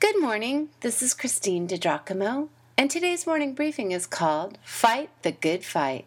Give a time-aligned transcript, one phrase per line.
[0.00, 0.70] Good morning.
[0.80, 6.06] This is Christine DiGiacomo, and today's morning briefing is called Fight the Good Fight.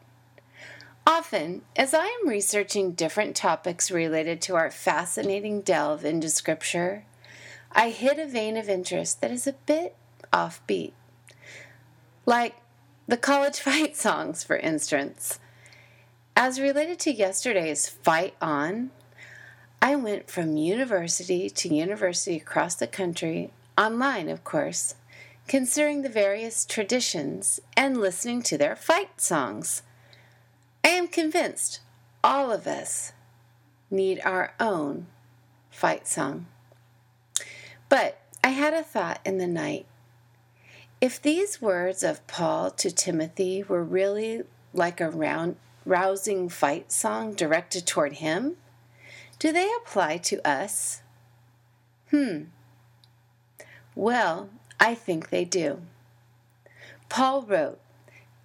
[1.06, 7.04] Often, as I am researching different topics related to our fascinating delve into Scripture,
[7.72, 9.96] I hit a vein of interest that is a bit
[10.34, 10.94] offbeat.
[12.26, 12.56] Like
[13.08, 15.38] the college fight songs, for instance.
[16.36, 18.90] As related to yesterday's Fight On,
[19.84, 24.96] I went from university to university across the country, online, of course,
[25.48, 29.84] considering the various traditions and listening to their fight songs.
[30.84, 31.80] I am convinced
[32.24, 33.14] all of us
[33.90, 35.08] need our own
[35.70, 36.48] fight song.
[37.90, 39.86] But I had a thought in the night.
[41.02, 44.44] If these words of Paul to Timothy were really
[44.74, 48.58] like a round rousing fight song directed toward him?
[49.40, 51.02] Do they apply to us?
[52.10, 52.44] Hmm.
[53.96, 55.82] Well, I think they do.
[57.10, 57.80] Paul wrote,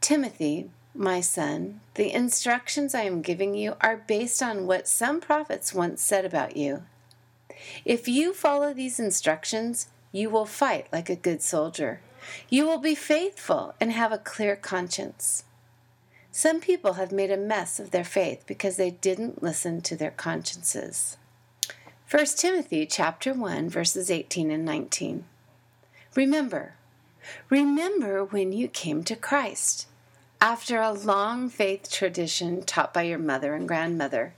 [0.01, 5.73] Timothy, my son, the instructions I am giving you are based on what some prophets
[5.73, 6.83] once said about you.
[7.85, 12.01] If you follow these instructions, you will fight like a good soldier.
[12.49, 15.45] You will be faithful and have a clear conscience.
[16.31, 20.11] Some people have made a mess of their faith because they didn't listen to their
[20.11, 21.17] consciences.
[22.11, 25.25] 1 Timothy chapter 1 verses 18 and 19.
[26.19, 26.75] Remember,
[27.49, 29.87] remember when you came to Christ
[30.41, 34.35] after a long faith tradition taught by your mother and grandmother.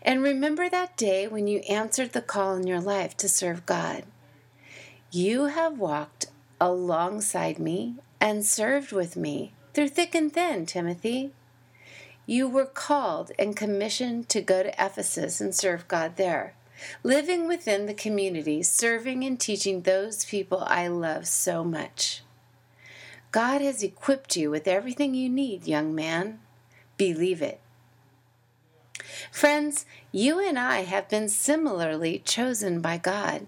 [0.00, 4.04] And remember that day when you answered the call in your life to serve God.
[5.10, 6.28] You have walked
[6.62, 11.32] alongside me and served with me through thick and thin, Timothy.
[12.24, 16.54] You were called and commissioned to go to Ephesus and serve God there,
[17.02, 22.22] living within the community, serving and teaching those people I love so much.
[23.30, 26.40] God has equipped you with everything you need, young man.
[26.96, 27.60] Believe it.
[29.30, 33.46] Friends, you and I have been similarly chosen by God.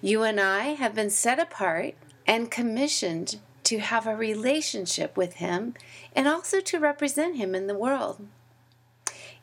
[0.00, 1.94] You and I have been set apart
[2.26, 5.74] and commissioned to have a relationship with Him
[6.14, 8.26] and also to represent Him in the world.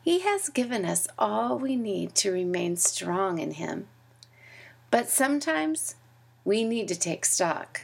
[0.08, 3.88] He has given us all we need to remain strong in Him.
[4.90, 5.96] But sometimes
[6.46, 7.82] we need to take stock.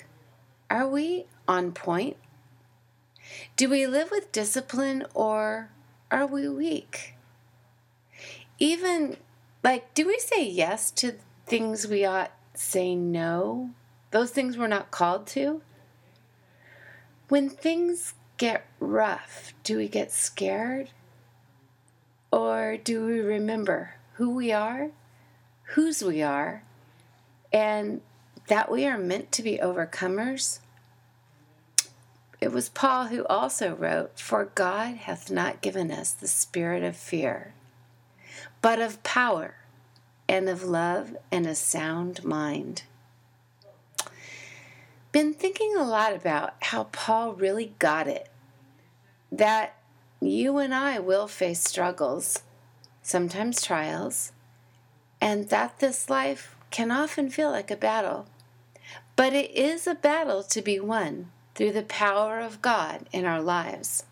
[0.71, 2.17] Are we on point?
[3.59, 5.69] Do we live with discipline or
[6.11, 7.13] are we weak?
[8.59, 9.19] Even
[9.63, 13.73] like, do we say yes to things we ought say no?
[14.13, 15.61] Those things we're not called to?
[17.29, 20.89] When things get rough, do we get scared?
[22.35, 24.91] Or do we remember who we are,
[25.75, 26.65] whose we are,
[27.53, 28.01] and
[28.49, 30.59] that we are meant to be overcomers?
[32.41, 36.97] It was Paul who also wrote, For God hath not given us the spirit of
[36.97, 37.55] fear,
[38.61, 39.55] but of power
[40.29, 42.83] and of love and a sound mind
[45.13, 48.29] been thinking a lot about how Paul really got it.
[49.31, 49.77] That
[50.27, 52.43] you and I will face struggles,
[53.03, 54.33] sometimes trials,
[55.21, 58.27] and that this life can often feel like a battle.
[59.17, 63.41] But it is a battle to be won through the power of God in our
[63.41, 64.05] lives.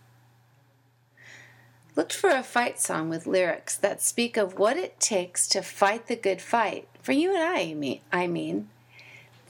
[1.95, 6.07] Look for a fight song with lyrics that speak of what it takes to fight
[6.07, 6.89] the good fight.
[7.03, 8.69] For you and I, I mean.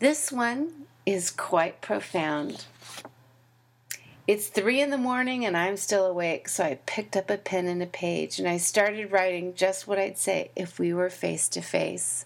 [0.00, 2.64] This one is quite profound.
[4.28, 7.66] It's three in the morning and I'm still awake, so I picked up a pen
[7.66, 11.48] and a page and I started writing just what I'd say if we were face
[11.48, 12.24] to face.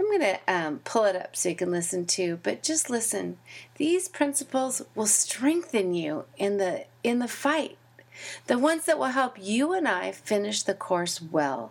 [0.00, 3.36] I'm going to um, pull it up so you can listen too, but just listen.
[3.76, 7.76] These principles will strengthen you in the in the fight.
[8.46, 11.70] The ones that will help you and I finish the course well.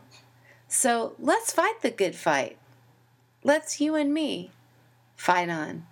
[0.67, 2.57] So let's fight the good fight.
[3.44, 4.51] Let's you and me
[5.15, 5.86] fight on.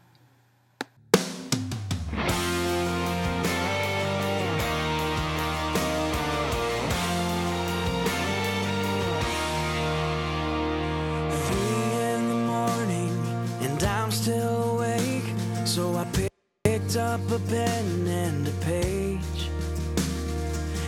[17.11, 19.41] Up a pen and a page.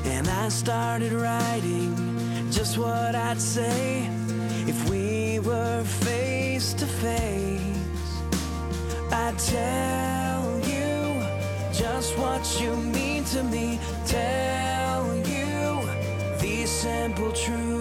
[0.05, 1.89] And I started writing
[2.49, 4.07] just what I'd say
[4.65, 8.11] if we were face to face.
[9.11, 10.93] I'd tell you
[11.73, 13.77] just what you mean to me.
[14.05, 15.81] Tell you
[16.39, 17.72] these simple truths.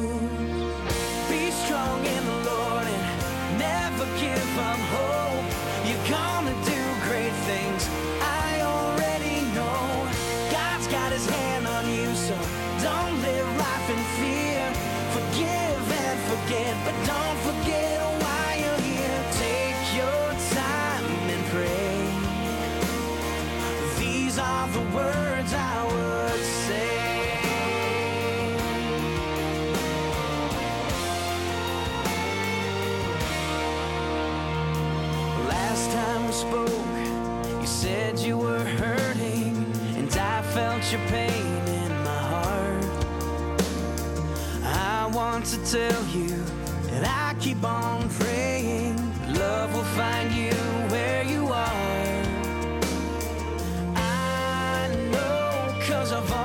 [36.33, 36.71] Spoke.
[37.61, 39.55] You said you were hurting,
[39.97, 42.85] and I felt your pain in my heart.
[44.65, 46.43] I want to tell you
[46.91, 48.97] that I keep on praying.
[49.35, 50.55] Love will find you
[50.91, 52.23] where you are.
[53.95, 56.42] I know, cause I've